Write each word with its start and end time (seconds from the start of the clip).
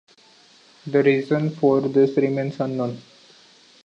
The 0.87 1.03
reason 1.03 1.51
for 1.51 1.79
this 1.81 2.17
remains 2.17 2.59
unknown. 2.59 3.03